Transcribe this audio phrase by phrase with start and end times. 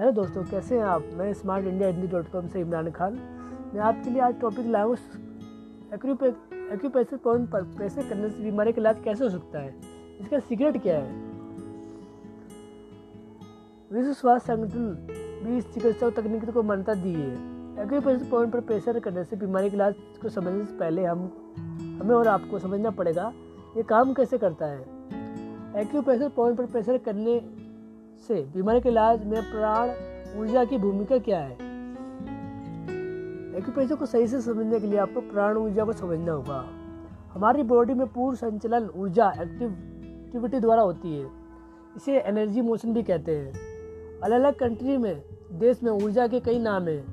[0.00, 1.08] Hello दोस्तों, कैसे हैं आप?
[1.14, 3.14] मैं smart India Hindi dot com से इमरान खान।
[3.74, 4.96] मैं आपके लिए आज टॉपिक लाया हूँ
[5.94, 9.74] एक्यूप्रेशर पॉइंट पर प्रेशर करने से बीमारी का इलाज कैसे हो सकता है?
[10.20, 11.12] इसका सीक्रेट क्या है?
[13.90, 17.32] विश्व स्वास्थ्य संगठन भी इस चिकित्सा तकनीक को मान्यता दी है।
[17.84, 21.30] एक्यूप्रेशर पॉइंट पर प्रेशर करने से बीमारी के इलाज को समझने से पहले हम,
[22.00, 23.32] हमें और आपको समझना पड़ेगा,
[23.76, 24.80] ये काम कैसे करता है?
[25.82, 27.40] एक्यूप्रेशर पॉइंट पर प्रेशर करने
[28.28, 29.88] से बीमारी के इलाज में प्राण
[30.40, 31.52] ऊर्जा की भूमिका क्या है?
[33.56, 36.68] एक्यूप्रेशर को सही से समझने के लिए आपको प्राण ऊर्जा को समझना होगा।
[37.32, 39.70] हमारी बॉडी में पूर्ण संचलन ऊर्जा एक्टिव
[40.26, 41.30] एक्टिविटी द्वारा होती है।
[41.96, 43.52] इसे एनर्जी मोशन भी कहते हैं।
[44.20, 47.04] अलग अलग कंट्री में, देश में ऊर्जा के कई नाम हैं।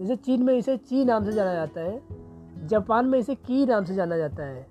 [0.00, 2.02] जैसे चीन में इसे ची नाम से जाना जाता है।
[2.66, 4.66] जापान में इसे की नाम से जाना जाता है।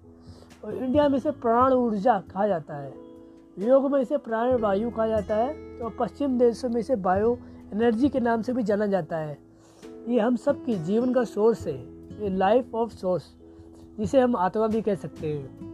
[0.66, 3.11] और इंडिया में इसे प्राण ऊर्जा कहा जाता है।
[3.60, 7.38] योग में इसे प्राण वायु कहा जाता है और पश्चिम देशों में इसे बायो
[7.74, 9.38] एनर्जी के नाम से भी जाना जाता है।
[10.07, 11.77] ये हम सब की जीवन का सोर्स है,
[12.22, 13.35] ये लाइफ ऑफ़ सोर्स
[13.99, 15.72] जिसे हम आत्मा भी कह सकते हैं।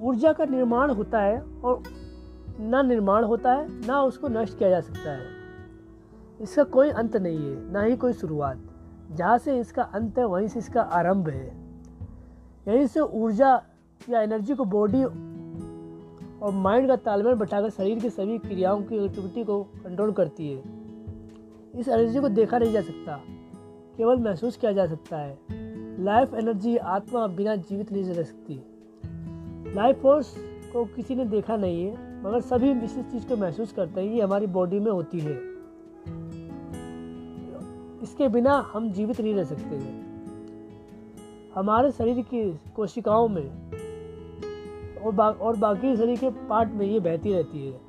[0.00, 1.82] ऊर्जा का निर्माण होता है और
[2.60, 5.26] ना निर्माण होता है, ना उसको नष्ट किया जा सकता है।
[6.40, 8.62] इसका कोई अंत नहीं है, ना ही कोई शुरुआत।
[9.12, 11.46] जहाँ से इसका अंत है, वहीं से इसका आरंभ है।
[12.68, 13.62] यहीं से ऊर्जा
[14.10, 15.04] या एनर्जी को बॉडी
[16.42, 20.62] और माइंड का तालमेल बैठाकर शरीर की सभी क्रियाओं की एक्टिविटी को कंट्रोल करती है।
[21.74, 23.20] इस एनर्जी को देखा नहीं जा सकता,
[23.96, 25.38] केवल महसूस किया जा सकता है।
[26.04, 28.62] लाइफ एनर्जी आत्मा बिना जीवित नहीं रह सकती।
[29.74, 30.34] लाइफ फोर्स
[30.72, 34.22] को किसी ने देखा नहीं है, मगर सभी इस चीज़ को महसूस करते हैं ये
[34.22, 35.52] हमारी बॉडी में होती है।
[38.02, 40.02] इसके बिना हम जीवित नहीं रह सकते। हैं
[41.54, 43.71] हमारे शरीर की कोशिकाओं में
[45.02, 47.80] और बा, और बाकी शरीर के पार्ट में ये बहती रहती है।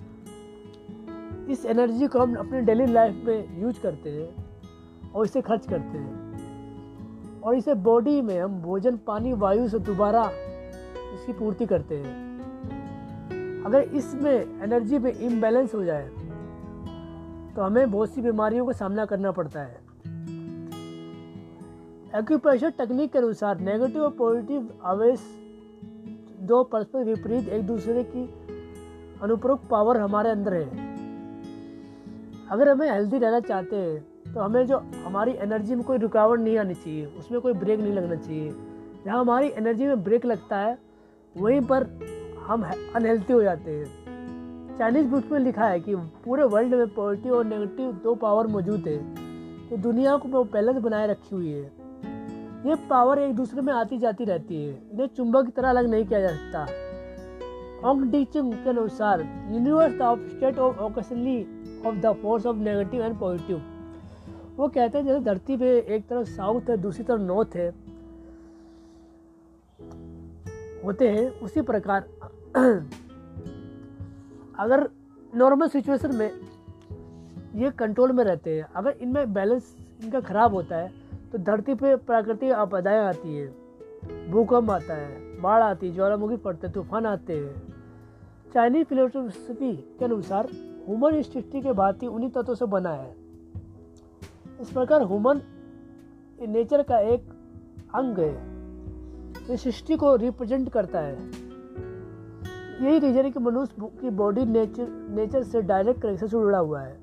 [1.51, 5.97] इस एनर्जी को हम अपने डेली लाइफ में यूज़ करते हैं और इसे खर्च करते
[5.97, 10.29] हैं। और इसे बॉडी में हम भोजन पानी वायु से दोबारा
[11.13, 16.07] इसकी पूर्ति करते हैं। अगर इसमें एनर्जी में इम्बैलेंस हो जाए
[17.55, 19.81] तो हमें बहुत सी बीमारियों का सामना करना पड़ता है।
[22.15, 25.19] एक्यूप्रेशर टेक्निक के अनुसार नेगेटिव और पॉजिटिव आवेश
[26.43, 28.23] दो परस्पर विपरीत एक दूसरे की
[29.21, 30.65] अनुपूरक पावर हमारे अंदर है।
[32.51, 36.57] अगर हमें हेल्दी रहना चाहते हैं तो हमें जो हमारी एनर्जी में कोई रुकावट नहीं
[36.57, 38.51] आनी चाहिए, उसमें कोई ब्रेक नहीं लगना चाहिए।
[39.05, 40.77] जहाँ हमारी एनर्जी में ब्रेक लगता है,
[41.35, 41.83] वहीं पर
[42.47, 42.63] हम
[42.95, 47.45] अनहेल्थी हो जाते हैं। चाइनीज़ बुक में लिखा है कि पूरे वर्ल्ड में पॉजिटिव और
[47.45, 48.97] नेगेटिव दो पावर मौजूद है।
[49.69, 51.82] तो दुनिया को बैलेंस बनाए रखी हुई है।
[52.65, 56.05] ये पावर एक दूसरे में आती जाती रहती है। इन्हें चुंबक की तरह अलग नहीं
[56.05, 61.41] किया जा सकता। ऑंग टीचिंग के अनुसार universe of state of occasionally
[61.85, 63.61] of the force of negative and positive
[64.55, 67.69] वो कहते हैं जैसे धरती पे एक तरफ़ साउथ है, दूसरी तरफ़ नॉर्थ है।
[70.85, 72.01] होते हैं उसी प्रकार।
[74.59, 74.89] अगर
[75.35, 76.31] नॉर्मल सिचुएशन में
[77.55, 81.02] ये कंट्रोल में रहते हैं, अगर इनमें बैलेंस इनका खराब होता है
[81.33, 83.47] तो धरती पे प्राकृतिक आपदाएँ आती है,
[84.31, 87.73] भूकंप आता है, बाढ़ आती है, ज्वालामुखी पड़ते हैं तूफ़ान आते हैं।
[88.53, 90.49] चाइनीज़ फिलोसफी के अनुसार
[90.87, 93.15] ह्यूमन सृष्टि के भांति उन्हीं तत्वों से बना है।
[94.61, 95.41] इस प्रकार ह्यूमन
[96.49, 97.33] नेचर का एक
[97.95, 98.31] अंग है
[99.49, 101.17] ये सृष्टि को रिप्रेजेंट करता है।
[102.81, 106.81] यही रीजन है कि मनुष्य की बॉडी नेचर नेचर से डायरेक्ट कनेक्शन से जुड़ा हुआ
[106.81, 106.97] है।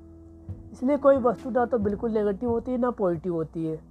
[0.72, 3.90] इसलिए कोई वस्तु ना तो बिल्कुल नेगेटिव होती है, ना पॉजिटिव होती है।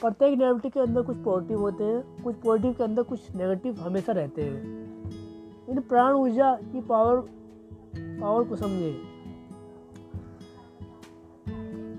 [0.00, 4.12] प्रत्येक नेगेटिव के अंदर कुछ पॉजिटिव होते हैं, कुछ पॉजिटिव के अंदर कुछ नेगेटिव हमेशा
[4.12, 4.62] रहते हैं।
[5.68, 7.16] इन प्राण ऊर्जा की पावर
[7.96, 9.10] पावर को समझें।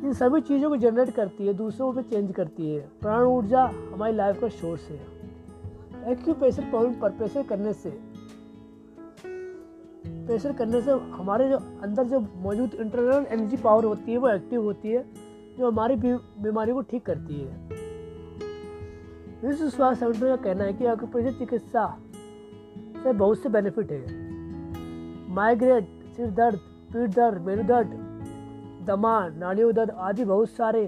[0.03, 3.63] इन सभी चीज़ों को जनरेट करती है, दूसरों पे चेंज करती है। प्राण ऊर्जा
[3.93, 4.99] हमारी लाइफ का सोर्स है।
[6.11, 7.89] एक्यूप्रेशर पॉइंट पर प्रेशर करने से
[10.25, 14.63] प्रेशर करने से हमारे जो अंदर जो मौजूद इंटरनल एनर्जी पावर होती है, वो एक्टिव
[14.63, 15.05] होती है,
[15.57, 17.90] जो हमारी बीमारी को ठीक करती है।
[19.43, 21.85] विश्व स्वास्थ्य संगठन का कहना है कि एक्यूप्रेशर चिकित्सा
[23.03, 24.01] से बहुत से बेनिफिट है।
[25.35, 26.57] माइग्रेट सिर दर्द,
[26.93, 27.95] पीठ दर्द, मेरु दर्द,
[28.87, 30.83] दमा नाड़ियों दर्द आदि बहुत सारे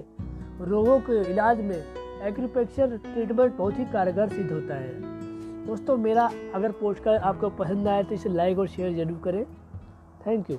[0.62, 4.92] रोगों के इलाज में एक्यूप्रेशर ट्रीटमेंट बहुत ही कारगर सिद्ध होता है।
[5.66, 9.44] दोस्तों, मेरा अगर पोस्ट आपको पसंद आए तो इसे लाइक और शेयर ज़रूर करें।
[10.26, 10.56] Thank you